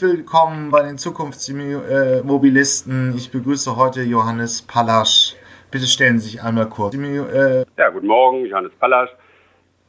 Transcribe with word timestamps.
Willkommen 0.00 0.72
bei 0.72 0.82
den 0.82 0.98
Zukunftsmobilisten. 0.98 3.14
Ich 3.16 3.30
begrüße 3.30 3.76
heute 3.76 4.02
Johannes 4.02 4.60
Pallasch. 4.60 5.36
Bitte 5.70 5.86
stellen 5.86 6.18
Sie 6.18 6.30
sich 6.30 6.42
einmal 6.42 6.68
kurz. 6.68 6.96
Ja, 7.76 7.90
guten 7.90 8.08
Morgen, 8.08 8.44
Johannes 8.44 8.72
Pallasch. 8.72 9.10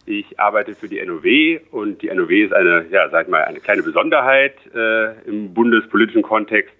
Ich 0.06 0.40
arbeite 0.40 0.76
für 0.76 0.88
die 0.88 1.04
NOW 1.04 1.60
und 1.72 2.04
die 2.04 2.14
NOW 2.14 2.30
ist 2.30 2.54
eine, 2.54 2.86
ja, 2.92 3.10
sag 3.10 3.30
mal, 3.30 3.46
eine 3.46 3.60
kleine 3.60 3.82
Besonderheit 3.82 4.54
äh, 4.76 5.28
im 5.28 5.56
bundespolitischen 5.56 6.22
Kontext. 6.22 6.76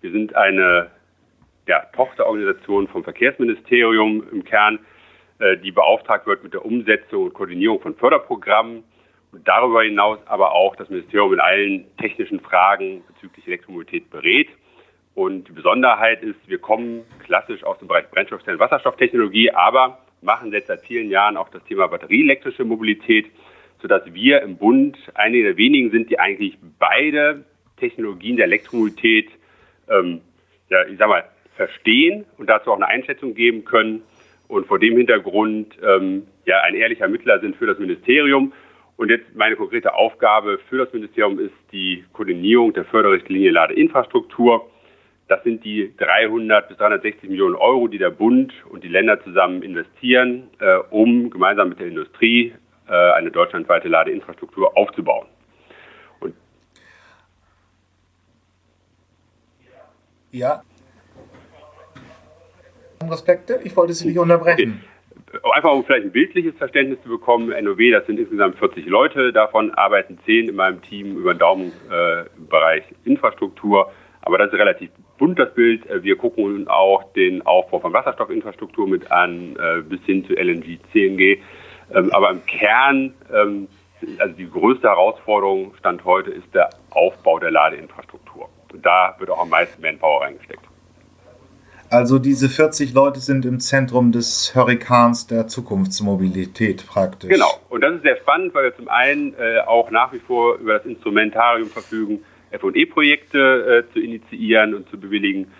Wir 0.00 0.12
sind 0.12 0.36
eine 0.36 0.92
ja, 1.66 1.80
Tochterorganisation 1.96 2.86
vom 2.86 3.02
Verkehrsministerium 3.02 4.22
im 4.30 4.44
Kern, 4.44 4.78
äh, 5.40 5.56
die 5.56 5.72
beauftragt 5.72 6.28
wird 6.28 6.44
mit 6.44 6.54
der 6.54 6.64
Umsetzung 6.64 7.24
und 7.24 7.34
Koordinierung 7.34 7.80
von 7.80 7.96
Förderprogrammen 7.96 8.84
darüber 9.32 9.82
hinaus 9.82 10.18
aber 10.26 10.52
auch 10.52 10.76
das 10.76 10.88
Ministerium 10.88 11.34
in 11.34 11.40
allen 11.40 11.84
technischen 11.98 12.40
Fragen 12.40 13.02
bezüglich 13.06 13.46
Elektromobilität 13.46 14.10
berät. 14.10 14.48
Und 15.14 15.48
die 15.48 15.52
Besonderheit 15.52 16.22
ist, 16.22 16.38
wir 16.46 16.58
kommen 16.58 17.04
klassisch 17.24 17.64
aus 17.64 17.78
dem 17.78 17.88
Bereich 17.88 18.06
Brennstoffzellen- 18.06 18.54
und 18.54 18.60
Wasserstofftechnologie, 18.60 19.50
aber 19.50 19.98
machen 20.22 20.52
jetzt 20.52 20.68
seit 20.68 20.82
vielen 20.82 21.10
Jahren 21.10 21.36
auch 21.36 21.48
das 21.48 21.64
Thema 21.64 21.88
batterieelektrische 21.88 22.64
Mobilität, 22.64 23.26
sodass 23.80 24.02
wir 24.12 24.42
im 24.42 24.56
Bund 24.56 24.96
einige 25.14 25.44
der 25.44 25.56
wenigen 25.56 25.90
sind, 25.90 26.10
die 26.10 26.18
eigentlich 26.18 26.56
beide 26.78 27.44
Technologien 27.78 28.36
der 28.36 28.46
Elektromobilität, 28.46 29.30
ähm, 29.88 30.20
ja, 30.68 30.84
ich 30.86 30.98
sag 30.98 31.08
mal, 31.08 31.24
verstehen 31.56 32.24
und 32.38 32.48
dazu 32.48 32.70
auch 32.70 32.76
eine 32.76 32.86
Einschätzung 32.86 33.34
geben 33.34 33.64
können 33.64 34.02
und 34.46 34.66
vor 34.66 34.78
dem 34.78 34.96
Hintergrund 34.96 35.76
ähm, 35.82 36.26
ja 36.46 36.60
ein 36.62 36.74
ehrlicher 36.74 37.08
Mittler 37.08 37.40
sind 37.40 37.56
für 37.56 37.66
das 37.66 37.78
Ministerium 37.78 38.52
und 38.98 39.10
jetzt 39.10 39.32
meine 39.36 39.54
konkrete 39.54 39.94
Aufgabe 39.94 40.58
für 40.68 40.78
das 40.78 40.92
Ministerium 40.92 41.38
ist 41.38 41.54
die 41.70 42.04
Koordinierung 42.12 42.72
der 42.72 42.84
Förderrichtlinie 42.84 43.52
Ladeinfrastruktur. 43.52 44.68
Das 45.28 45.40
sind 45.44 45.64
die 45.64 45.94
300 45.98 46.68
bis 46.68 46.78
360 46.78 47.30
Millionen 47.30 47.54
Euro, 47.54 47.86
die 47.86 47.98
der 47.98 48.10
Bund 48.10 48.52
und 48.68 48.82
die 48.82 48.88
Länder 48.88 49.22
zusammen 49.22 49.62
investieren, 49.62 50.50
äh, 50.58 50.78
um 50.90 51.30
gemeinsam 51.30 51.68
mit 51.68 51.78
der 51.78 51.86
Industrie 51.86 52.54
äh, 52.88 52.92
eine 53.12 53.30
deutschlandweite 53.30 53.86
Ladeinfrastruktur 53.86 54.76
aufzubauen. 54.76 55.28
Und 56.18 56.34
ja. 60.32 60.64
Respekte, 63.08 63.60
ich 63.62 63.76
wollte 63.76 63.92
Sie 63.92 64.08
nicht 64.08 64.18
unterbrechen. 64.18 64.80
Okay 64.82 64.97
einfach 65.52 65.72
um 65.72 65.84
vielleicht 65.84 66.06
ein 66.06 66.12
bildliches 66.12 66.56
Verständnis 66.56 67.02
zu 67.02 67.08
bekommen, 67.08 67.48
NOW, 67.48 67.78
das 67.92 68.06
sind 68.06 68.18
insgesamt 68.18 68.58
40 68.58 68.86
Leute, 68.86 69.32
davon 69.32 69.72
arbeiten 69.74 70.18
10 70.18 70.48
in 70.48 70.56
meinem 70.56 70.82
Team 70.82 71.16
über 71.16 71.34
den 71.34 71.38
Daumen 71.38 71.72
äh, 71.90 72.20
im 72.36 72.48
Bereich 72.48 72.84
Infrastruktur. 73.04 73.90
Aber 74.22 74.38
das 74.38 74.52
ist 74.52 74.58
relativ 74.58 74.90
bunt, 75.18 75.38
das 75.38 75.52
Bild. 75.54 75.88
Äh, 75.88 76.02
wir 76.02 76.16
gucken 76.16 76.68
auch 76.68 77.12
den 77.12 77.44
Aufbau 77.46 77.80
von 77.80 77.92
Wasserstoffinfrastruktur 77.92 78.88
mit 78.88 79.10
an, 79.10 79.56
äh, 79.56 79.82
bis 79.82 80.00
hin 80.04 80.24
zu 80.24 80.34
LNG, 80.34 80.78
CNG. 80.92 81.40
Ähm, 81.94 82.10
aber 82.12 82.30
im 82.30 82.44
Kern, 82.46 83.14
ähm, 83.32 83.68
also 84.18 84.34
die 84.36 84.48
größte 84.48 84.88
Herausforderung 84.88 85.74
Stand 85.78 86.04
heute 86.04 86.30
ist 86.30 86.54
der 86.54 86.70
Aufbau 86.90 87.38
der 87.38 87.50
Ladeinfrastruktur. 87.50 88.48
Und 88.72 88.84
da 88.84 89.16
wird 89.18 89.30
auch 89.30 89.40
am 89.40 89.50
meisten 89.50 89.80
Manpower 89.82 90.22
reingesteckt. 90.22 90.67
Also 91.90 92.18
diese 92.18 92.48
40 92.50 92.92
Leute 92.92 93.20
sind 93.20 93.46
im 93.46 93.60
Zentrum 93.60 94.12
des 94.12 94.54
Hurrikans 94.54 95.26
der 95.26 95.46
Zukunftsmobilität 95.46 96.86
praktisch. 96.86 97.30
Genau. 97.30 97.60
Und 97.70 97.80
das 97.80 97.94
ist 97.94 98.02
sehr 98.02 98.16
spannend, 98.18 98.54
weil 98.54 98.64
wir 98.64 98.76
zum 98.76 98.88
einen 98.88 99.34
äh, 99.34 99.60
auch 99.66 99.90
nach 99.90 100.12
wie 100.12 100.18
vor 100.18 100.56
über 100.56 100.74
das 100.74 100.84
Instrumentarium 100.84 101.68
verfügen, 101.68 102.24
F&E-Projekte 102.50 103.84
äh, 103.88 103.92
zu 103.92 104.00
initiieren 104.00 104.74
und 104.74 104.88
zu 104.90 105.00
bewilligen. 105.00 105.50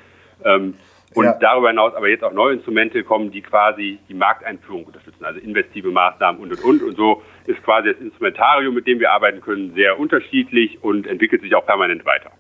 Ähm, 0.45 0.75
und 1.15 1.25
ja. 1.25 1.33
darüber 1.41 1.69
hinaus 1.69 1.95
aber 1.95 2.09
jetzt 2.09 2.23
auch 2.23 2.33
neue 2.33 2.55
Instrumente 2.55 3.03
kommen, 3.03 3.31
die 3.31 3.41
quasi 3.41 3.99
die 4.11 4.15
Markteinführung 4.15 4.85
unterstützen, 4.85 5.25
also 5.25 5.41
investive 5.41 5.91
Maßnahmen 5.91 6.41
und 6.43 6.53
und 6.53 6.63
und. 6.63 6.83
Und 6.83 6.97
so 6.97 7.23
ist 7.47 7.63
quasi 7.63 7.93
das 7.93 8.01
Instrumentarium, 8.01 8.75
mit 8.75 8.87
dem 8.87 9.01
wir 9.01 9.11
arbeiten 9.11 9.41
können, 9.41 9.73
sehr 9.75 9.99
unterschiedlich 9.99 10.83
und 10.83 11.07
entwickelt 11.07 11.41
sich 11.41 11.55
auch 11.55 11.65
permanent 11.65 12.05
weiter. 12.05 12.31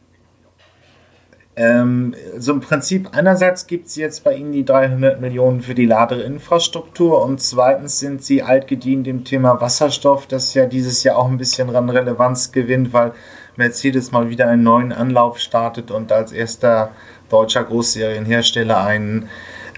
Ähm, 1.61 2.15
so 2.37 2.53
im 2.53 2.61
Prinzip, 2.61 3.09
einerseits 3.11 3.67
gibt 3.67 3.89
es 3.89 3.97
jetzt 3.97 4.23
bei 4.23 4.37
Ihnen 4.37 4.53
die 4.53 4.65
300 4.65 5.21
Millionen 5.21 5.61
für 5.61 5.75
die 5.75 5.87
Ladeinfrastruktur 5.87 7.25
und 7.25 7.41
zweitens 7.41 7.99
sind 7.99 8.23
Sie 8.23 8.45
altgedient 8.45 9.09
im 9.09 9.25
Thema 9.25 9.61
Wasserstoff, 9.61 10.29
das 10.29 10.55
ja 10.55 10.67
dieses 10.67 11.03
Jahr 11.03 11.17
auch 11.17 11.29
ein 11.29 11.37
bisschen 11.37 11.75
an 11.75 11.91
Relevanz 11.91 12.53
gewinnt, 12.53 12.93
weil 12.93 13.11
Mercedes 13.57 14.13
mal 14.13 14.31
wieder 14.31 14.47
einen 14.47 14.63
neuen 14.63 14.93
Anlauf 14.93 15.41
startet 15.41 15.91
und 15.91 16.13
als 16.13 16.31
erster 16.31 16.93
deutscher 17.29 17.65
Großserienhersteller 17.65 18.85
ein 18.85 19.29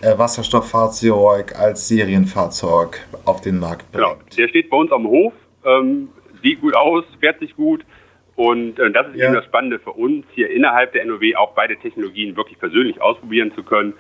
äh, 0.03 0.19
Wasserstofffahrzeug 0.19 1.59
als 1.59 1.89
Serienfahrzeug 1.89 3.01
auf 3.25 3.41
den 3.41 3.59
Markt 3.59 3.91
bringt. 3.91 4.05
Genau, 4.05 4.17
der 4.37 4.49
steht 4.49 4.69
bei 4.69 4.77
uns 4.77 4.93
am 4.93 5.07
Hof, 5.07 5.33
ähm, 5.65 6.11
sieht 6.43 6.61
gut 6.61 6.77
aus, 6.77 7.05
fährt 7.21 7.41
sich 7.41 7.57
gut 7.57 7.87
und 8.41 8.79
äh, 8.79 8.91
das 8.91 9.07
ist 9.09 9.17
ja. 9.17 9.27
eben 9.27 9.35
das 9.35 9.45
Spannende 9.45 9.79
für 9.79 9.93
uns, 9.93 10.25
hier 10.33 10.51
innerhalb 10.51 10.95
der 10.95 11.05
NOW 11.05 11.21
auch 11.37 11.53
beide 11.53 11.77
Technologien 11.77 12.37
wirklich 12.37 12.59
persönlich 12.59 12.99
ausprobieren 13.03 13.53
zu 13.53 13.63
können 13.63 13.93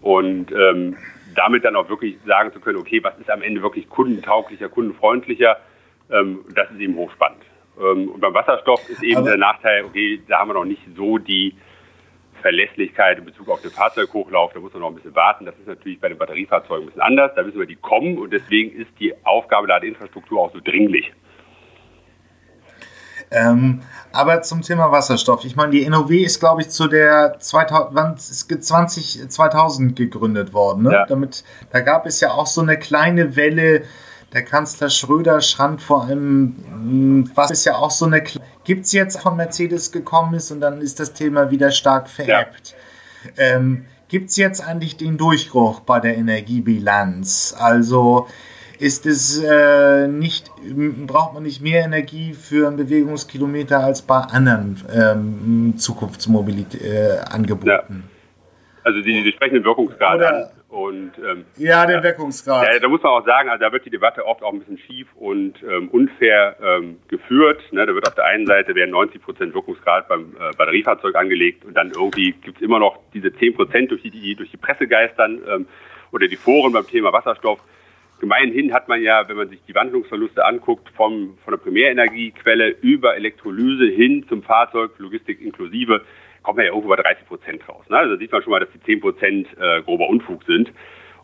und 0.00 0.50
ähm, 0.50 0.96
damit 1.34 1.66
dann 1.66 1.76
auch 1.76 1.90
wirklich 1.90 2.16
sagen 2.26 2.54
zu 2.54 2.60
können, 2.60 2.78
okay, 2.78 3.04
was 3.04 3.18
ist 3.18 3.28
am 3.28 3.42
Ende 3.42 3.60
wirklich 3.60 3.90
kundentauglicher, 3.90 4.70
kundenfreundlicher, 4.70 5.58
ähm, 6.10 6.38
das 6.54 6.70
ist 6.70 6.80
eben 6.80 6.96
hochspannend. 6.96 7.42
Ähm, 7.78 8.08
und 8.08 8.20
beim 8.22 8.32
Wasserstoff 8.32 8.88
ist 8.88 9.02
eben 9.02 9.18
Aber 9.18 9.28
der 9.28 9.36
Nachteil, 9.36 9.84
okay, 9.84 10.22
da 10.26 10.38
haben 10.38 10.48
wir 10.48 10.54
noch 10.54 10.64
nicht 10.64 10.80
so 10.96 11.18
die 11.18 11.54
Verlässlichkeit 12.40 13.18
in 13.18 13.26
Bezug 13.26 13.50
auf 13.50 13.60
den 13.60 13.72
Fahrzeughochlauf, 13.72 14.54
da 14.54 14.60
muss 14.60 14.72
man 14.72 14.80
noch 14.80 14.88
ein 14.88 14.94
bisschen 14.94 15.14
warten. 15.14 15.44
Das 15.44 15.58
ist 15.58 15.66
natürlich 15.66 16.00
bei 16.00 16.08
den 16.08 16.16
Batteriefahrzeugen 16.16 16.84
ein 16.84 16.86
bisschen 16.86 17.02
anders. 17.02 17.32
Da 17.36 17.44
wissen 17.44 17.58
wir, 17.58 17.66
die 17.66 17.76
kommen 17.76 18.16
und 18.16 18.32
deswegen 18.32 18.74
ist 18.74 18.88
die 18.98 19.12
Aufgabe 19.26 19.66
der 19.66 19.82
Infrastruktur 19.82 20.40
auch 20.40 20.52
so 20.54 20.60
dringlich. 20.64 21.12
Ähm, 23.32 23.80
aber 24.12 24.42
zum 24.42 24.60
Thema 24.62 24.92
Wasserstoff. 24.92 25.44
Ich 25.44 25.56
meine, 25.56 25.72
die 25.72 25.88
NOW 25.88 26.10
ist, 26.10 26.38
glaube 26.38 26.60
ich, 26.60 26.68
zu 26.68 26.86
der 26.86 27.36
2000, 27.38 28.20
20, 28.20 29.28
2000 29.28 29.96
gegründet 29.96 30.52
worden. 30.52 30.82
Ne? 30.82 30.92
Ja. 30.92 31.06
Damit, 31.06 31.44
da 31.70 31.80
gab 31.80 32.06
es 32.06 32.20
ja 32.20 32.32
auch 32.32 32.46
so 32.46 32.60
eine 32.60 32.78
kleine 32.78 33.36
Welle. 33.36 33.84
Der 34.34 34.44
Kanzler 34.44 34.90
Schröder 34.90 35.40
schrank 35.40 35.80
vor 35.80 36.04
allem, 36.04 36.56
hm, 36.66 37.30
was 37.34 37.50
ist 37.50 37.64
ja 37.64 37.76
auch 37.76 37.90
so 37.90 38.06
eine, 38.06 38.22
gibt 38.64 38.86
es 38.86 38.92
jetzt 38.92 39.20
von 39.20 39.36
Mercedes 39.36 39.92
gekommen 39.92 40.34
ist 40.34 40.50
und 40.50 40.60
dann 40.60 40.80
ist 40.80 41.00
das 41.00 41.12
Thema 41.12 41.50
wieder 41.50 41.70
stark 41.70 42.08
vererbt. 42.08 42.74
Ja. 43.36 43.56
Ähm, 43.56 43.84
gibt 44.08 44.30
es 44.30 44.36
jetzt 44.36 44.66
eigentlich 44.66 44.96
den 44.96 45.18
Durchbruch 45.18 45.80
bei 45.80 46.00
der 46.00 46.16
Energiebilanz? 46.16 47.54
Also 47.58 48.26
ist 48.82 49.06
es 49.06 49.42
äh, 49.42 50.08
nicht, 50.08 50.50
braucht 51.06 51.34
man 51.34 51.44
nicht 51.44 51.62
mehr 51.62 51.84
Energie 51.84 52.34
für 52.34 52.66
einen 52.66 52.76
Bewegungskilometer 52.76 53.78
als 53.78 54.02
bei 54.02 54.16
anderen 54.16 54.82
ähm, 54.92 55.74
Zukunftsmobilität-Angeboten. 55.76 57.68
Äh, 57.68 57.74
ja. 57.74 57.84
Also 58.82 59.00
die, 59.00 59.22
die 59.22 59.30
sprechen 59.30 59.54
den 59.54 59.64
Wirkungsgrad 59.64 60.16
Oder, 60.16 60.34
an. 60.34 60.50
Und, 60.68 61.12
ähm, 61.18 61.44
ja, 61.58 61.86
den 61.86 61.98
ja, 61.98 62.02
Wirkungsgrad. 62.02 62.66
Ja, 62.72 62.80
da 62.80 62.88
muss 62.88 63.00
man 63.04 63.12
auch 63.12 63.24
sagen, 63.24 63.50
also 63.50 63.62
da 63.62 63.70
wird 63.70 63.84
die 63.84 63.90
Debatte 63.90 64.26
oft 64.26 64.42
auch 64.42 64.52
ein 64.52 64.58
bisschen 64.58 64.78
schief 64.78 65.06
und 65.14 65.62
ähm, 65.62 65.88
unfair 65.90 66.56
ähm, 66.60 66.96
geführt. 67.06 67.62
Ne, 67.70 67.86
da 67.86 67.94
wird 67.94 68.08
auf 68.08 68.16
der 68.16 68.24
einen 68.24 68.46
Seite 68.46 68.74
werden 68.74 68.90
90 68.90 69.22
Prozent 69.22 69.54
Wirkungsgrad 69.54 70.08
beim 70.08 70.34
äh, 70.40 70.50
Batteriefahrzeug 70.56 71.14
angelegt 71.14 71.64
und 71.64 71.74
dann 71.74 71.92
irgendwie 71.92 72.32
gibt 72.32 72.56
es 72.56 72.62
immer 72.62 72.80
noch 72.80 72.98
diese 73.14 73.32
10 73.32 73.54
Prozent, 73.54 73.92
durch 73.92 74.02
die, 74.02 74.10
die 74.10 74.34
durch 74.34 74.50
die 74.50 74.56
Presse 74.56 74.88
geistern 74.88 75.40
ähm, 75.48 75.68
oder 76.10 76.26
die 76.26 76.34
Foren 76.34 76.72
beim 76.72 76.88
Thema 76.88 77.12
Wasserstoff. 77.12 77.60
Gemeinhin 78.22 78.72
hat 78.72 78.86
man 78.86 79.02
ja, 79.02 79.28
wenn 79.28 79.36
man 79.36 79.48
sich 79.48 79.58
die 79.66 79.74
Wandlungsverluste 79.74 80.44
anguckt, 80.44 80.88
vom, 80.90 81.36
von 81.42 81.54
der 81.54 81.58
Primärenergiequelle 81.58 82.68
über 82.80 83.16
Elektrolyse 83.16 83.86
hin 83.86 84.24
zum 84.28 84.44
Fahrzeug, 84.44 84.92
Logistik 84.98 85.40
inklusive, 85.40 86.02
kommt 86.44 86.58
man 86.58 86.66
ja 86.66 86.70
irgendwo 86.70 86.90
bei 86.90 87.02
30 87.02 87.26
Prozent 87.26 87.68
raus. 87.68 87.84
Ne? 87.88 87.96
Also 87.96 88.14
da 88.14 88.18
sieht 88.20 88.30
man 88.30 88.40
schon 88.44 88.52
mal, 88.52 88.60
dass 88.60 88.70
die 88.70 88.80
10 88.80 89.00
Prozent 89.00 89.48
äh, 89.58 89.82
grober 89.82 90.08
Unfug 90.08 90.44
sind. 90.44 90.72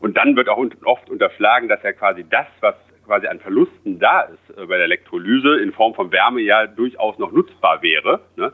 Und 0.00 0.16
dann 0.16 0.34
wird 0.34 0.48
auch 0.48 0.58
oft 0.86 1.08
unterschlagen, 1.08 1.68
dass 1.68 1.80
ja 1.84 1.92
quasi 1.92 2.24
das, 2.28 2.48
was 2.62 2.74
quasi 3.06 3.28
an 3.28 3.38
Verlusten 3.38 4.00
da 4.00 4.22
ist 4.22 4.58
äh, 4.58 4.66
bei 4.66 4.76
der 4.76 4.86
Elektrolyse 4.86 5.60
in 5.60 5.70
Form 5.70 5.94
von 5.94 6.10
Wärme 6.10 6.40
ja 6.40 6.66
durchaus 6.66 7.16
noch 7.20 7.30
nutzbar 7.30 7.80
wäre. 7.80 8.22
Ne? 8.34 8.52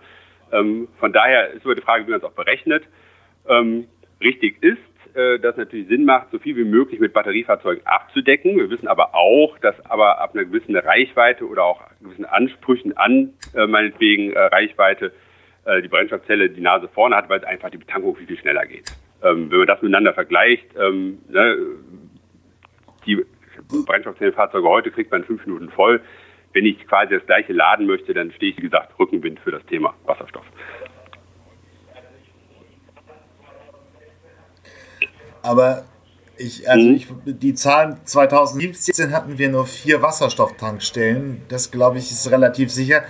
Ähm, 0.53 0.89
von 1.01 1.15
daher 1.15 1.49
ist 1.53 1.65
über 1.65 1.75
die 1.75 1.81
Frage, 1.81 2.07
wie 2.07 2.11
man 2.11 2.21
es 2.21 2.25
auch 2.27 2.33
berechnet. 2.33 2.85
Ähm, 3.49 3.87
richtig 4.21 4.63
ist, 4.63 4.83
äh, 5.15 5.39
das 5.39 5.57
natürlich 5.57 5.89
Sinn 5.89 6.05
macht, 6.05 6.31
so 6.31 6.39
viel 6.39 6.57
wie 6.57 6.65
möglich 6.65 7.01
mit 7.01 7.13
Batteriefahrzeugen 7.13 7.87
abzudecken. 7.87 8.57
Wir 8.57 8.71
wissen 8.71 8.89
aber 8.89 9.15
auch, 9.15 9.59
dass 9.59 9.75
aber 9.87 10.21
ab 10.21 10.35
einer 10.35 10.45
gewissen 10.45 10.77
Reichweite 10.77 11.47
oder 11.47 11.65
auch 11.65 11.83
gewissen 12.01 12.25
Ansprüchen 12.25 12.97
an 12.97 13.33
äh, 13.55 13.67
meinetwegen 13.67 14.33
äh, 14.33 14.39
Reichweite 14.39 15.13
äh, 15.65 15.83
die 15.83 15.89
Brennstoffzelle 15.89 16.51
die 16.51 16.61
Nase 16.61 16.89
vorne 16.89 17.17
hat, 17.17 17.29
weil 17.29 17.39
es 17.39 17.45
einfach 17.45 17.71
die 17.71 17.79
Betankung 17.79 18.17
viel, 18.17 18.27
viel 18.27 18.39
schneller 18.39 18.67
geht. 18.67 18.93
Ähm, 19.23 19.51
wenn 19.51 19.59
man 19.59 19.67
das 19.67 19.83
miteinander 19.83 20.15
vergleicht, 20.15 20.67
ähm, 20.79 21.19
ne, 21.29 21.57
die 23.07 23.25
Brennstoffzellenfahrzeuge 23.87 24.69
heute 24.69 24.91
kriegt 24.91 25.11
man 25.11 25.25
fünf 25.25 25.47
Minuten 25.47 25.71
voll, 25.71 26.01
wenn 26.53 26.67
ich 26.67 26.87
quasi 26.87 27.15
das 27.15 27.27
gleiche 27.27 27.53
laden 27.53 27.87
möchte, 27.87 28.15
dann 28.15 28.33
stehe 28.33 28.53
ich, 28.53 28.59
wie 28.59 28.63
gesagt, 28.63 28.99
Rückenwind 28.99 29.41
für 29.41 29.51
das 29.51 29.65
Thema 29.67 29.95
Wasserstoff. 30.05 30.45
Aber 35.45 35.85
ich, 36.37 36.69
also 36.69 36.89
mhm. 36.89 36.95
ich, 36.95 37.07
die 37.27 37.55
Zahlen 37.55 37.99
2017 38.05 39.13
hatten 39.13 39.39
wir 39.39 39.49
nur 39.49 39.67
vier 39.67 40.03
Wasserstofftankstellen. 40.03 41.43
Das 41.49 41.71
glaube 41.71 41.99
ich 41.99 42.11
ist 42.11 42.31
relativ 42.31 42.71
sicher. 42.71 43.05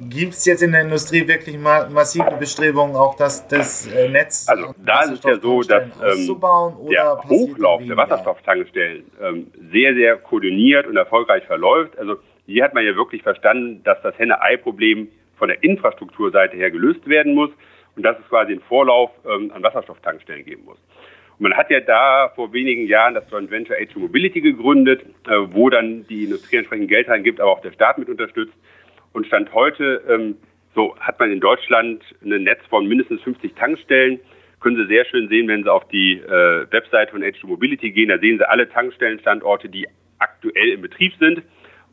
Gibt 0.00 0.34
es 0.34 0.44
jetzt 0.44 0.62
in 0.62 0.72
der 0.72 0.82
Industrie 0.82 1.26
wirklich 1.26 1.58
mal 1.58 1.90
massive 1.90 2.36
Bestrebungen, 2.38 2.94
auch 2.94 3.16
das, 3.16 3.48
das 3.48 3.88
äh, 3.88 4.08
Netz 4.08 4.46
Also 4.48 4.72
da 4.78 5.02
ist 5.02 5.12
es 5.12 5.22
ja 5.24 5.40
so, 5.40 5.62
dass 5.62 5.82
ähm, 5.82 6.40
der 6.88 7.18
Hochlauf 7.24 7.82
der 7.84 7.96
Wasserstofftankstellen 7.96 9.04
ähm, 9.20 9.48
sehr, 9.72 9.94
sehr 9.94 10.16
koordiniert 10.18 10.86
und 10.86 10.96
erfolgreich 10.96 11.44
verläuft. 11.46 11.98
Also 11.98 12.16
hier 12.46 12.62
hat 12.62 12.74
man 12.74 12.84
ja 12.84 12.94
wirklich 12.94 13.22
verstanden, 13.22 13.82
dass 13.82 14.00
das 14.02 14.16
Henne-Ei-Problem 14.18 15.08
von 15.36 15.48
der 15.48 15.62
Infrastrukturseite 15.64 16.56
her 16.56 16.70
gelöst 16.70 17.06
werden 17.08 17.34
muss 17.34 17.50
und 17.96 18.04
dass 18.04 18.16
es 18.18 18.28
quasi 18.28 18.52
einen 18.52 18.62
Vorlauf 18.62 19.10
ähm, 19.26 19.50
an 19.52 19.62
Wasserstofftankstellen 19.64 20.44
geben 20.44 20.64
muss. 20.64 20.78
Man 21.40 21.56
hat 21.56 21.70
ja 21.70 21.80
da 21.80 22.32
vor 22.34 22.52
wenigen 22.52 22.86
Jahren 22.86 23.14
das 23.14 23.30
Joint 23.30 23.50
Venture 23.50 23.76
Age 23.76 23.94
Mobility 23.96 24.40
gegründet, 24.40 25.02
äh, 25.28 25.36
wo 25.52 25.70
dann 25.70 26.04
die 26.08 26.24
Industrie 26.24 26.56
entsprechend 26.56 26.88
Geld 26.88 27.08
reingibt, 27.08 27.40
aber 27.40 27.52
auch 27.52 27.60
der 27.60 27.72
Staat 27.72 27.98
mit 27.98 28.08
unterstützt. 28.08 28.54
Und 29.12 29.26
Stand 29.26 29.52
heute, 29.54 30.02
ähm, 30.08 30.36
so 30.74 30.96
hat 30.98 31.18
man 31.20 31.30
in 31.30 31.40
Deutschland 31.40 32.02
ein 32.22 32.42
Netz 32.42 32.60
von 32.68 32.86
mindestens 32.86 33.22
50 33.22 33.54
Tankstellen. 33.54 34.18
Können 34.60 34.76
Sie 34.76 34.86
sehr 34.86 35.04
schön 35.04 35.28
sehen, 35.28 35.46
wenn 35.46 35.62
Sie 35.62 35.72
auf 35.72 35.86
die 35.88 36.14
äh, 36.14 36.66
Webseite 36.72 37.12
von 37.12 37.22
Age 37.22 37.44
Mobility 37.44 37.92
gehen. 37.92 38.08
Da 38.08 38.18
sehen 38.18 38.38
Sie 38.38 38.48
alle 38.48 38.68
Tankstellenstandorte, 38.68 39.68
die 39.68 39.86
aktuell 40.18 40.70
in 40.70 40.82
Betrieb 40.82 41.12
sind. 41.20 41.42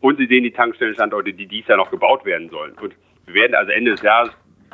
Und 0.01 0.17
Sie 0.17 0.25
sehen 0.25 0.43
die 0.43 0.51
Tankstellenstandorte, 0.51 1.33
die 1.33 1.45
dies 1.45 1.67
Jahr 1.67 1.77
noch 1.77 1.91
gebaut 1.91 2.25
werden 2.25 2.49
sollen. 2.49 2.73
Und 2.81 2.95
wir 3.27 3.35
werden 3.35 3.53
also 3.53 3.71
Ende 3.71 3.91
des 3.91 4.01
Jahres 4.01 4.31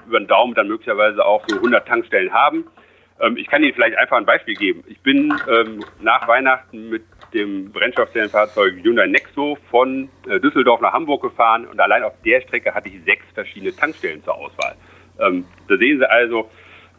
über 0.08 0.20
den 0.20 0.28
Daumen 0.28 0.54
dann 0.54 0.70
möglicherweise 0.70 1.26
auch 1.26 1.44
so 1.48 1.58
100 1.58 1.86
Tankstellen 1.86 2.32
haben. 2.34 2.66
Ähm, 3.22 3.38
ich 3.38 3.48
kann 3.48 3.64
Ihnen 3.64 3.74
vielleicht 3.74 3.98
einfach 3.98 4.18
ein 4.18 4.26
Beispiel 4.26 4.56
geben. 4.56 4.84
Ich 4.88 5.00
bin 5.02 5.34
ähm, 5.48 5.84
nach 6.02 6.28
Weihnachten 6.28 6.90
mit 6.90 7.04
dem 7.34 7.72
Brennstoffzellenfahrzeug 7.72 8.76
Hyundai 8.84 9.08
Nexo 9.08 9.58
von 9.70 10.10
äh, 10.28 10.40
Düsseldorf 10.40 10.82
nach 10.82 10.94
Hamburg 10.94 11.22
gefahren 11.22 11.66
und 11.66 11.80
allein 11.80 12.04
auf 12.04 12.14
der 12.26 12.42
Strecke 12.42 12.74
hatte 12.74 12.90
ich 12.90 13.04
sechs 13.06 13.26
verschiedene 13.34 13.76
Tankstellen 13.76 14.24
zur 14.24 14.36
Auswahl. 14.36 14.76
Ähm, 15.20 15.46
da 15.68 15.78
sehen 15.78 16.00
Sie 16.00 16.10
also, 16.10 16.50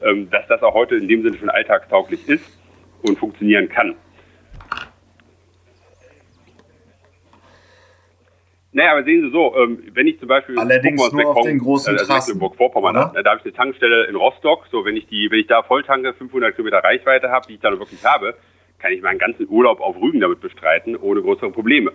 ähm, 0.00 0.30
dass 0.30 0.46
das 0.46 0.62
auch 0.62 0.74
heute 0.74 0.96
in 0.96 1.08
dem 1.08 1.22
Sinne 1.22 1.36
schon 1.36 1.50
alltagstauglich 1.50 2.26
ist 2.28 2.58
und 3.02 3.19
funktionieren 3.19 3.69
kann. 3.69 3.96
Naja, 8.74 8.92
aber 8.92 9.04
sehen 9.04 9.20
Sie 9.20 9.30
so, 9.30 9.54
ähm, 9.56 9.82
wenn 9.92 10.06
ich 10.06 10.19
zum 10.19 10.28
Beispiel 10.28 10.58
Allerdings 10.58 11.12
nur 11.12 11.36
auf 11.36 11.46
den 11.46 11.58
großen 11.58 11.98
also 11.98 12.12
Mecklenburg-Vorpommern 12.12 12.96
habe, 12.96 13.22
da 13.22 13.30
habe 13.30 13.40
ich 13.40 13.44
eine 13.44 13.52
Tankstelle 13.52 14.06
in 14.06 14.16
Rostock, 14.16 14.66
so 14.70 14.86
wenn 14.86 14.96
ich 14.96 15.06
die, 15.08 15.30
wenn 15.30 15.40
ich 15.40 15.46
da 15.46 15.62
volltanke, 15.62 16.14
500 16.14 16.54
Kilometer 16.54 16.78
Reichweite 16.78 17.30
habe, 17.30 17.46
die 17.46 17.54
ich 17.54 17.60
dann 17.60 17.78
wirklich 17.78 18.02
habe, 18.02 18.34
kann 18.78 18.92
ich 18.92 19.02
meinen 19.02 19.19
ganzen 19.19 19.46
Urlaub 19.48 19.80
auf 19.80 20.00
Rügen 20.00 20.20
damit 20.20 20.40
bestreiten, 20.40 20.96
ohne 20.96 21.20
größere 21.20 21.50
Probleme. 21.50 21.92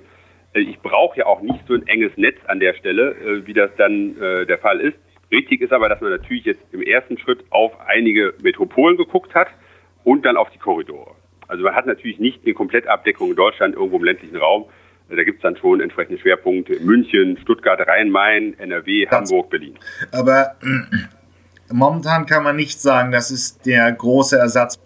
Äh, 0.54 0.60
ich 0.60 0.80
brauche 0.80 1.18
ja 1.18 1.26
auch 1.26 1.42
nicht 1.42 1.66
so 1.68 1.74
ein 1.74 1.88
enges 1.88 2.16
Netz 2.16 2.38
an 2.46 2.60
der 2.60 2.76
Stelle, 2.76 3.16
äh, 3.16 3.48
wie 3.48 3.54
das 3.54 3.72
dann 3.78 4.16
der 4.20 4.58
Fall 4.60 4.80
ist. 4.80 4.98
Richtig 5.32 5.62
ist 5.62 5.74
aber, 5.74 5.90
dass 5.90 6.00
man 6.00 6.12
natürlich 6.12 6.46
jetzt 6.46 6.62
im 6.72 6.82
ersten 6.82 7.18
Schritt 7.18 7.44
auf 7.50 7.72
einige 7.88 8.36
Metropolen 8.42 8.98
geguckt 8.98 9.34
hat 9.34 9.48
und 10.04 10.26
dann 10.26 10.38
auf 10.38 10.50
die 10.52 10.60
Korridore. 10.60 11.16
Also 11.48 11.64
man 11.64 11.76
hat 11.76 11.88
natürlich 11.88 12.20
nicht 12.20 12.46
eine 12.46 12.54
Komplettabdeckung 12.54 13.32
in 13.32 13.36
Deutschland 13.36 13.76
irgendwo 13.76 13.98
im 13.98 14.04
ländlichen 14.04 14.38
Raum, 14.38 14.66
da 15.10 15.24
gibt 15.24 15.38
es 15.38 15.44
dann 15.44 15.56
schon 15.58 15.80
entsprechende 15.80 16.20
Schwerpunkte. 16.20 16.80
München, 16.82 17.38
Stuttgart, 17.42 17.80
Rhein-Main, 17.88 18.60
NRW, 18.60 19.06
das, 19.06 19.14
Hamburg, 19.14 19.50
Berlin. 19.50 19.76
Aber 20.12 20.56
äh, 20.62 21.74
momentan 21.74 22.26
kann 22.26 22.44
man 22.44 22.56
nicht 22.56 22.80
sagen, 22.82 23.12
das 23.12 23.32
ist 23.32 23.66
der 23.66 23.92
große 23.92 24.38
Ersatz. 24.38 24.80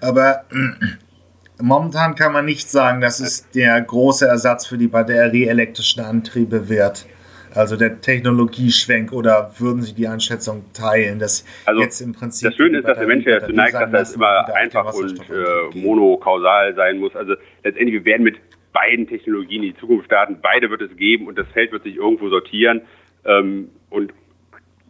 Aber 0.00 0.44
äh, 0.50 1.62
momentan 1.62 2.14
kann 2.14 2.32
man 2.32 2.44
nicht 2.44 2.70
sagen, 2.70 3.00
dass 3.00 3.20
es 3.20 3.50
der 3.50 3.80
große 3.80 4.26
Ersatz 4.26 4.66
für 4.66 4.78
die 4.78 4.88
batterieelektrischen 4.88 6.02
Antriebe 6.02 6.68
wird. 6.68 7.06
Also 7.54 7.76
der 7.76 8.00
Technologieschwenk 8.00 9.12
oder 9.12 9.52
würden 9.58 9.82
Sie 9.82 9.94
die 9.94 10.08
Einschätzung 10.08 10.64
teilen, 10.72 11.18
dass 11.18 11.44
also 11.66 11.82
jetzt 11.82 12.00
im 12.00 12.12
Prinzip. 12.14 12.48
Das 12.48 12.56
Schöne 12.56 12.78
ist, 12.78 12.88
dass 12.88 12.96
der 12.96 13.06
Mensch 13.06 13.26
ja 13.26 13.40
dazu 13.40 13.52
neigt, 13.52 13.74
dass 13.74 13.90
das 13.90 14.14
immer 14.14 14.54
einfach 14.54 14.94
und 14.94 15.20
äh, 15.28 15.78
monokausal 15.78 16.74
sein 16.74 16.98
muss. 16.98 17.14
Also 17.14 17.34
letztendlich, 17.62 17.96
wir 17.96 18.04
werden 18.06 18.22
mit 18.22 18.36
beiden 18.72 19.06
Technologien 19.06 19.62
in 19.62 19.74
die 19.74 19.78
Zukunft 19.78 20.06
starten. 20.06 20.38
Beide 20.40 20.70
wird 20.70 20.82
es 20.82 20.96
geben 20.96 21.26
und 21.26 21.38
das 21.38 21.48
Feld 21.48 21.72
wird 21.72 21.82
sich 21.82 21.96
irgendwo 21.96 22.28
sortieren. 22.28 22.82
Ähm, 23.24 23.70
und 23.90 24.12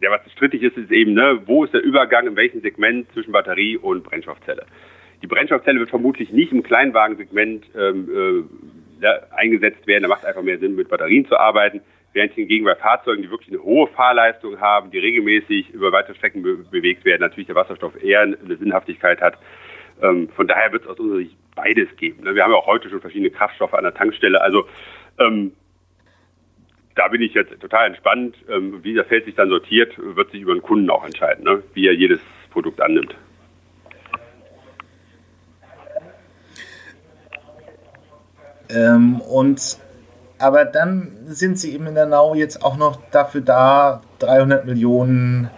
ja, 0.01 0.11
was 0.11 0.19
strittig 0.31 0.61
ist, 0.63 0.77
ist 0.77 0.91
eben, 0.91 1.13
ne, 1.13 1.41
wo 1.45 1.63
ist 1.63 1.73
der 1.73 1.83
Übergang, 1.83 2.27
in 2.27 2.35
welchem 2.35 2.61
Segment 2.61 3.11
zwischen 3.13 3.31
Batterie 3.31 3.77
und 3.77 4.03
Brennstoffzelle. 4.03 4.65
Die 5.21 5.27
Brennstoffzelle 5.27 5.79
wird 5.79 5.89
vermutlich 5.89 6.31
nicht 6.31 6.51
im 6.51 6.63
Kleinwagensegment 6.63 7.65
ähm, 7.77 8.09
äh, 9.01 9.03
ja, 9.03 9.19
eingesetzt 9.31 9.87
werden. 9.87 10.03
Da 10.03 10.09
macht 10.09 10.23
es 10.23 10.27
einfach 10.27 10.41
mehr 10.41 10.59
Sinn, 10.59 10.75
mit 10.75 10.89
Batterien 10.89 11.25
zu 11.25 11.37
arbeiten. 11.37 11.81
Während 12.11 12.33
hingegen 12.33 12.65
bei 12.65 12.75
Fahrzeugen, 12.75 13.23
die 13.23 13.29
wirklich 13.29 13.49
eine 13.49 13.63
hohe 13.63 13.87
Fahrleistung 13.87 14.59
haben, 14.59 14.91
die 14.91 14.99
regelmäßig 14.99 15.71
über 15.71 15.91
weite 15.91 16.13
Strecken 16.13 16.43
be 16.43 16.57
bewegt 16.69 17.05
werden, 17.05 17.21
natürlich 17.21 17.47
der 17.47 17.55
Wasserstoff 17.55 18.01
eher 18.03 18.21
eine 18.21 18.57
Sinnhaftigkeit 18.57 19.21
hat. 19.21 19.37
Ähm, 20.01 20.29
von 20.35 20.47
daher 20.47 20.71
wird 20.71 20.83
es 20.83 20.89
aus 20.89 20.99
unserer 20.99 21.19
Sicht 21.19 21.37
beides 21.55 21.95
geben. 21.97 22.23
Ne? 22.23 22.35
Wir 22.35 22.43
haben 22.43 22.51
ja 22.51 22.57
auch 22.57 22.67
heute 22.67 22.89
schon 22.89 23.01
verschiedene 23.01 23.31
Kraftstoffe 23.31 23.73
an 23.73 23.83
der 23.83 23.93
Tankstelle. 23.93 24.41
Also 24.41 24.65
ähm, 25.19 25.53
da 26.95 27.07
bin 27.07 27.21
ich 27.21 27.33
jetzt 27.33 27.59
total 27.59 27.87
entspannt. 27.87 28.35
Ähm, 28.49 28.83
wie 28.83 28.93
das 28.93 29.07
Feld 29.07 29.25
sich 29.25 29.35
dann 29.35 29.49
sortiert, 29.49 29.93
wird 29.97 30.31
sich 30.31 30.41
über 30.41 30.53
den 30.53 30.61
Kunden 30.61 30.89
auch 30.89 31.05
entscheiden, 31.05 31.43
ne? 31.43 31.63
wie 31.73 31.87
er 31.87 31.93
jedes 31.93 32.19
Produkt 32.51 32.81
annimmt. 32.81 33.15
Ähm, 38.69 39.21
und 39.21 39.77
aber 40.39 40.65
dann 40.65 41.11
sind 41.25 41.57
sie 41.57 41.73
eben 41.73 41.87
in 41.87 41.95
der 41.95 42.05
Nau 42.05 42.35
jetzt 42.35 42.63
auch 42.63 42.75
noch 42.75 42.99
dafür 43.11 43.41
da, 43.41 44.01
300 44.19 44.65
Millionen 44.65 45.49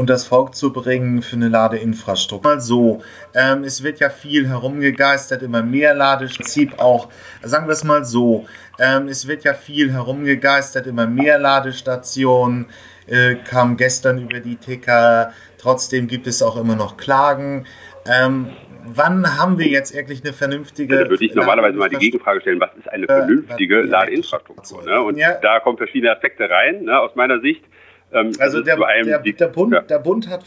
und 0.00 0.08
das 0.08 0.26
Volk 0.26 0.54
zu 0.54 0.72
bringen 0.72 1.20
für 1.20 1.36
eine 1.36 1.48
Ladeinfrastruktur. 1.48 2.50
Mal 2.50 2.60
so, 2.62 3.02
ähm, 3.34 3.64
es 3.64 3.82
wird 3.82 4.00
ja 4.00 4.08
viel 4.08 4.48
herumgegeistert, 4.48 5.42
immer 5.42 5.62
mehr 5.62 5.94
Ladeprinzip 5.94 6.78
auch, 6.78 7.10
sagen 7.42 7.66
wir 7.66 7.74
es 7.74 7.84
mal 7.84 8.02
so, 8.06 8.46
ähm, 8.78 9.08
es 9.08 9.28
wird 9.28 9.44
ja 9.44 9.52
viel 9.52 9.92
herumgegeistert, 9.92 10.86
immer 10.86 11.06
mehr 11.06 11.38
Ladestationen, 11.38 12.70
äh, 13.08 13.34
kam 13.34 13.76
gestern 13.76 14.22
über 14.22 14.40
die 14.40 14.56
Ticker, 14.56 15.34
trotzdem 15.58 16.08
gibt 16.08 16.26
es 16.26 16.40
auch 16.40 16.56
immer 16.56 16.76
noch 16.76 16.96
Klagen. 16.96 17.66
Ähm, 18.10 18.52
wann 18.86 19.38
haben 19.38 19.58
wir 19.58 19.66
jetzt 19.66 19.94
eigentlich 19.94 20.24
eine 20.24 20.32
vernünftige. 20.32 20.96
Da 20.96 21.10
würde 21.10 21.22
ich 21.26 21.34
normalerweise 21.34 21.76
mal 21.76 21.90
die 21.90 21.96
Gegenfrage 21.96 22.40
stellen, 22.40 22.58
was 22.58 22.74
ist 22.78 22.88
eine 22.88 23.04
vernünftige 23.04 23.82
Ladeinfrastruktur? 23.82 24.82
Ne? 24.82 24.98
Und 25.02 25.18
ja. 25.18 25.34
da 25.42 25.60
kommen 25.60 25.76
verschiedene 25.76 26.10
Aspekte 26.10 26.48
rein, 26.48 26.84
ne, 26.84 26.98
aus 26.98 27.14
meiner 27.16 27.40
Sicht. 27.40 27.62
Ähm, 28.12 28.32
also 28.38 28.62
der, 28.62 28.76
der, 28.76 29.18
der, 29.20 29.48
Bund, 29.48 29.72
ja. 29.72 29.80
der 29.80 29.98
Bund 29.98 30.28
hat 30.28 30.44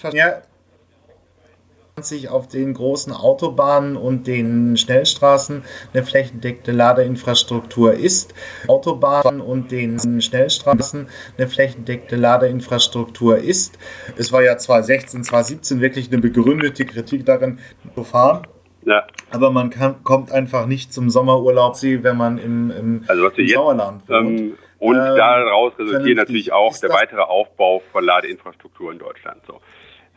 sich 2.02 2.28
auf 2.28 2.48
den 2.48 2.74
großen 2.74 3.14
Autobahnen 3.14 3.96
und 3.96 4.26
den 4.26 4.76
Schnellstraßen 4.78 5.64
eine 5.94 6.04
flächendeckte 6.04 6.72
Ladeinfrastruktur 6.72 7.94
ist. 7.94 8.34
Autobahnen 8.68 9.42
und 9.42 9.72
den 9.72 10.22
Schnellstraßen 10.22 11.08
eine 11.38 11.48
flächendeckte 11.48 12.16
Ladeinfrastruktur 12.16 13.38
ist. 13.38 13.78
Es 14.18 14.32
war 14.32 14.42
ja 14.42 14.58
2016, 14.58 15.24
2017 15.24 15.82
wirklich 15.82 16.12
eine 16.12 16.20
begründete 16.20 16.86
Kritik 16.86 17.26
darin 17.26 17.60
zu 17.94 18.04
fahren. 18.04 18.48
Ja. 18.86 19.06
Aber 19.30 19.52
man 19.52 19.70
kann, 19.70 20.04
kommt 20.04 20.32
einfach 20.32 20.66
nicht 20.66 20.92
zum 20.92 21.10
Sommerurlaub, 21.10 21.76
wenn 21.82 22.18
man 22.18 22.38
im, 22.38 22.72
im, 22.72 23.04
also 23.08 23.30
im 23.30 23.48
Sauerland 23.48 24.10
wohnt. 24.10 24.40
Ähm, 24.40 24.54
und 24.84 24.98
ähm, 24.98 25.16
daraus 25.16 25.80
resultiert 25.80 26.18
natürlich 26.18 26.52
auch 26.52 26.78
der 26.78 26.90
weitere 26.90 27.22
Aufbau 27.22 27.82
von 27.94 28.04
Ladeinfrastruktur 28.04 28.92
in 28.92 29.00
Deutschland. 29.00 29.42
So. 29.48 29.62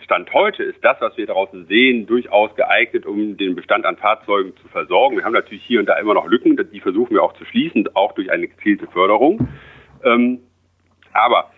Stand 0.02 0.32
heute 0.34 0.64
ist 0.64 0.84
das, 0.84 1.00
was 1.00 1.16
wir 1.16 1.26
draußen 1.26 1.66
sehen, 1.66 2.08
durchaus 2.08 2.52
geeignet, 2.56 3.06
um 3.06 3.36
den 3.36 3.54
Bestand 3.54 3.86
an 3.86 3.96
Fahrzeugen 3.96 4.56
zu 4.56 4.66
versorgen. 4.66 5.18
Wir 5.18 5.24
haben 5.24 5.34
natürlich 5.34 5.62
hier 5.62 5.78
und 5.78 5.86
da 5.86 5.96
immer 5.98 6.14
noch 6.14 6.26
Lücken, 6.26 6.58
die 6.72 6.80
versuchen 6.80 7.14
wir 7.14 7.22
auch 7.22 7.34
zu 7.34 7.44
schließen, 7.44 7.88
auch 7.94 8.12
durch 8.16 8.32
eine 8.32 8.48
gezielte 8.48 8.88
Förderung. 8.88 9.48
Ähm, 10.02 10.40
aber 11.12 11.52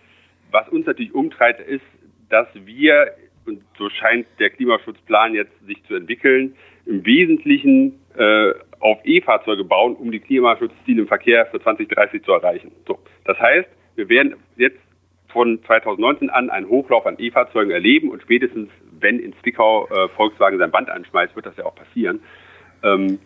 was 0.51 0.69
uns 0.69 0.85
natürlich 0.85 1.15
umtreibt, 1.15 1.61
ist, 1.61 1.85
dass 2.29 2.47
wir, 2.53 3.15
und 3.47 3.63
so 3.79 3.89
scheint 3.89 4.27
der 4.37 4.51
Klimaschutzplan 4.51 5.33
jetzt 5.33 5.65
sich 5.65 5.83
zu 5.85 5.95
entwickeln, 5.95 6.55
im 6.85 7.03
Wesentlichen 7.03 7.99
äh, 8.15 8.53
auf 8.79 8.99
E-Fahrzeuge 9.03 9.63
bauen, 9.63 9.95
um 9.95 10.11
die 10.11 10.19
Klimaschutzziele 10.19 11.01
im 11.01 11.07
Verkehr 11.07 11.45
für 11.47 11.61
2030 11.61 12.23
zu 12.23 12.31
erreichen. 12.31 12.71
So, 12.87 12.99
das 13.25 13.39
heißt, 13.39 13.69
wir 13.95 14.09
werden 14.09 14.35
jetzt 14.55 14.79
von 15.27 15.61
2019 15.65 16.29
an 16.29 16.49
einen 16.49 16.67
Hochlauf 16.69 17.05
an 17.05 17.15
E-Fahrzeugen 17.19 17.71
erleben 17.71 18.09
und 18.09 18.21
spätestens, 18.21 18.69
wenn 18.99 19.19
in 19.19 19.33
Zwickau 19.41 19.87
äh, 19.87 20.09
Volkswagen 20.09 20.57
sein 20.57 20.71
Band 20.71 20.89
anschmeißt, 20.89 21.35
wird 21.35 21.45
das 21.45 21.57
ja 21.57 21.65
auch 21.65 21.75
passieren. 21.75 22.21
Ähm, 22.83 23.19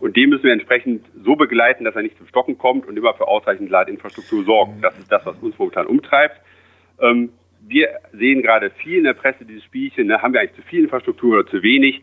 Und 0.00 0.16
den 0.16 0.30
müssen 0.30 0.44
wir 0.44 0.52
entsprechend 0.52 1.04
so 1.22 1.36
begleiten, 1.36 1.84
dass 1.84 1.94
er 1.94 2.02
nicht 2.02 2.18
zum 2.18 2.26
Stocken 2.26 2.58
kommt 2.58 2.88
und 2.88 2.96
immer 2.96 3.14
für 3.14 3.28
ausreichend 3.28 3.70
Ladinfrastruktur 3.70 4.44
sorgen. 4.44 4.80
Das 4.82 4.98
ist 4.98 5.12
das, 5.12 5.24
was 5.24 5.36
uns 5.38 5.56
momentan 5.56 5.86
umtreibt. 5.86 6.40
Ähm, 7.00 7.30
wir 7.60 7.88
sehen 8.12 8.42
gerade 8.42 8.70
viel 8.70 8.98
in 8.98 9.04
der 9.04 9.14
Presse 9.14 9.44
dieses 9.44 9.62
Spielchen, 9.62 10.08
ne? 10.08 10.20
haben 10.20 10.32
wir 10.32 10.40
eigentlich 10.40 10.56
zu 10.56 10.62
viel 10.62 10.82
Infrastruktur 10.82 11.38
oder 11.38 11.46
zu 11.48 11.62
wenig? 11.62 12.02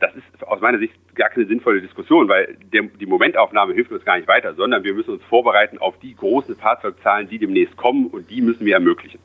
Das 0.00 0.14
ist 0.14 0.46
aus 0.46 0.60
meiner 0.60 0.78
Sicht 0.78 0.94
gar 1.14 1.28
keine 1.28 1.46
sinnvolle 1.46 1.80
Diskussion, 1.80 2.28
weil 2.28 2.56
der, 2.72 2.82
die 2.82 3.06
Momentaufnahme 3.06 3.74
hilft 3.74 3.90
uns 3.90 4.04
gar 4.04 4.16
nicht 4.16 4.28
weiter, 4.28 4.54
sondern 4.54 4.84
wir 4.84 4.94
müssen 4.94 5.10
uns 5.10 5.24
vorbereiten 5.24 5.78
auf 5.78 5.98
die 5.98 6.14
großen 6.14 6.54
Fahrzeugzahlen, 6.56 7.28
die 7.28 7.38
demnächst 7.38 7.76
kommen 7.76 8.06
und 8.06 8.30
die 8.30 8.40
müssen 8.40 8.64
wir 8.64 8.74
ermöglichen. 8.74 9.18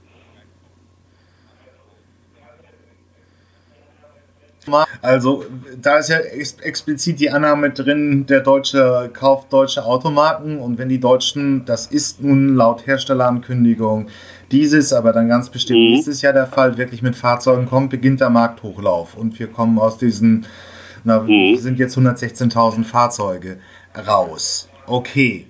Also 5.01 5.45
da 5.81 5.97
ist 5.97 6.09
ja 6.09 6.17
ex 6.17 6.57
explizit 6.61 7.19
die 7.19 7.29
Annahme 7.29 7.71
drin, 7.71 8.25
der 8.25 8.41
Deutsche 8.41 9.09
kauft 9.13 9.51
deutsche 9.51 9.83
Automarken 9.85 10.59
und 10.59 10.77
wenn 10.77 10.89
die 10.89 10.99
Deutschen, 10.99 11.65
das 11.65 11.87
ist 11.87 12.21
nun 12.21 12.55
laut 12.55 12.87
Herstellerankündigung 12.87 14.07
dieses, 14.51 14.93
aber 14.93 15.11
dann 15.13 15.27
ganz 15.27 15.49
bestimmt 15.49 15.79
mhm. 15.79 15.91
nächstes 15.93 16.21
Jahr 16.21 16.33
der 16.33 16.47
Fall, 16.47 16.77
wirklich 16.77 17.01
mit 17.01 17.15
Fahrzeugen 17.15 17.65
kommt, 17.65 17.89
beginnt 17.89 18.21
der 18.21 18.29
Markthochlauf 18.29 19.15
und 19.15 19.37
wir 19.39 19.47
kommen 19.47 19.79
aus 19.79 19.97
diesen, 19.97 20.45
na, 21.03 21.19
mhm. 21.19 21.57
sind 21.57 21.79
jetzt 21.79 21.97
116.000 21.97 22.83
Fahrzeuge 22.83 23.57
raus. 24.07 24.69
Okay. 24.87 25.47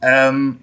Ähm, 0.00 0.58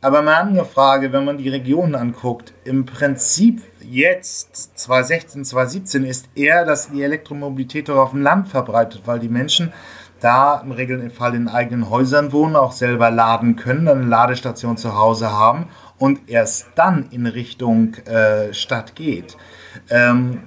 aber 0.00 0.22
mal 0.22 0.42
eine 0.42 0.64
Frage, 0.64 1.12
wenn 1.12 1.24
man 1.24 1.38
die 1.38 1.48
Regionen 1.48 1.94
anguckt, 1.94 2.52
im 2.64 2.86
Prinzip 2.86 3.62
jetzt, 3.80 4.78
2016, 4.78 5.44
2017, 5.44 6.04
ist 6.04 6.28
eher, 6.34 6.64
dass 6.64 6.90
die 6.90 7.02
Elektromobilität 7.02 7.90
auf 7.90 8.10
dem 8.10 8.22
Land 8.22 8.48
verbreitet, 8.48 9.02
weil 9.06 9.18
die 9.18 9.28
Menschen 9.28 9.72
da 10.20 10.60
im 10.60 10.72
Regelfall 10.72 11.34
in 11.34 11.48
eigenen 11.48 11.90
Häusern 11.90 12.32
wohnen, 12.32 12.56
auch 12.56 12.72
selber 12.72 13.10
laden 13.10 13.56
können, 13.56 13.88
eine 13.88 14.04
Ladestation 14.04 14.76
zu 14.76 14.96
Hause 14.96 15.30
haben 15.30 15.68
und 15.98 16.28
erst 16.28 16.68
dann 16.74 17.08
in 17.10 17.26
Richtung 17.26 17.94
äh, 18.06 18.52
Stadt 18.52 18.94
geht. 18.94 19.36
Ähm, 19.90 20.42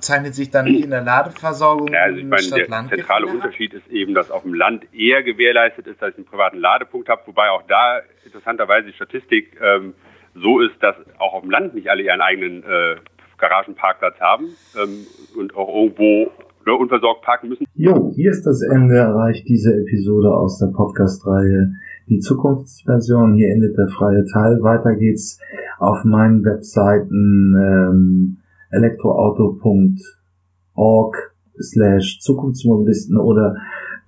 zeichnet 0.00 0.34
sich 0.34 0.50
dann 0.50 0.66
nicht 0.66 0.84
in 0.84 0.90
der 0.90 1.02
Ladeversorgung 1.02 1.92
ja, 1.92 2.02
also 2.02 2.18
ich 2.18 2.24
meine, 2.24 2.48
der 2.48 2.88
zentrale 2.88 3.26
Unterschied 3.26 3.74
ist 3.74 3.88
eben, 3.88 4.14
dass 4.14 4.30
auf 4.30 4.42
dem 4.42 4.54
Land 4.54 4.92
eher 4.94 5.22
gewährleistet 5.22 5.86
ist, 5.86 6.00
dass 6.00 6.10
ich 6.10 6.16
einen 6.16 6.26
privaten 6.26 6.58
Ladepunkt 6.58 7.08
habe, 7.08 7.22
wobei 7.26 7.50
auch 7.50 7.62
da 7.68 8.00
interessanterweise 8.24 8.88
die 8.88 8.92
Statistik 8.94 9.58
ähm, 9.60 9.94
so 10.34 10.60
ist, 10.60 10.74
dass 10.80 10.96
auch 11.18 11.34
auf 11.34 11.42
dem 11.42 11.50
Land 11.50 11.74
nicht 11.74 11.88
alle 11.88 12.02
ihren 12.02 12.20
eigenen 12.20 12.62
äh, 12.62 12.96
Garagenparkplatz 13.38 14.18
haben 14.20 14.46
ähm, 14.76 15.06
und 15.36 15.56
auch 15.56 15.68
irgendwo 15.68 16.30
ne, 16.66 16.74
unversorgt 16.74 17.22
parken 17.22 17.48
müssen. 17.48 17.66
Jo, 17.74 18.12
hier 18.14 18.30
ist 18.30 18.44
das 18.44 18.62
Ende 18.62 18.96
erreicht 18.96 19.48
diese 19.48 19.74
Episode 19.74 20.28
aus 20.28 20.58
der 20.58 20.68
Podcast-Reihe 20.74 21.72
Die 22.08 22.18
Zukunftsversion. 22.18 23.34
Hier 23.34 23.50
endet 23.52 23.76
der 23.76 23.88
freie 23.88 24.24
Teil. 24.26 24.62
Weiter 24.62 24.96
geht's 24.96 25.40
auf 25.78 26.04
meinen 26.04 26.44
Webseiten 26.44 27.54
ähm, 27.56 28.37
elektroauto.org 28.70 31.16
slash 31.60 32.20
Zukunftsmobilisten 32.20 33.18
oder 33.18 33.56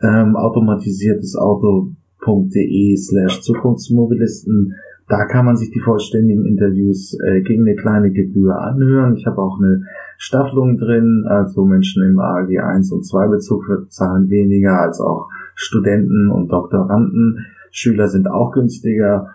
ähm, 0.03 0.37
automatisiertes 0.37 1.37
Auto.de 1.37 2.97
slash 2.97 3.43
Zukunftsmobilisten 3.43 4.75
da 5.11 5.25
kann 5.25 5.45
man 5.45 5.57
sich 5.57 5.73
die 5.73 5.81
vollständigen 5.81 6.47
Interviews 6.47 7.19
äh, 7.21 7.43
gegen 7.43 7.67
eine 7.67 7.75
kleine 7.75 8.13
Gebühr 8.13 8.57
anhören. 8.57 9.17
Ich 9.17 9.27
habe 9.27 9.43
auch 9.43 9.59
eine 9.59 9.83
Staffelung 10.17 10.79
drin, 10.79 11.25
also 11.27 11.65
Menschen 11.65 12.05
im 12.05 12.21
AG 12.21 12.57
1 12.57 12.93
und 12.93 13.05
2 13.05 13.27
Bezug 13.27 13.65
zahlen 13.89 14.31
weniger 14.31 14.81
als 14.81 15.01
auch 15.01 15.29
Studenten 15.57 16.31
und 16.31 16.53
Doktoranden. 16.53 17.45
Schüler 17.73 18.07
sind 18.07 18.31
auch 18.31 18.53
günstiger. 18.53 19.35